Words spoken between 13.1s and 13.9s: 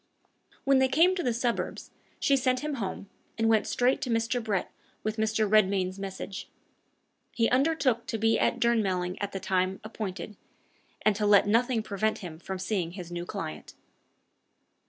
new client.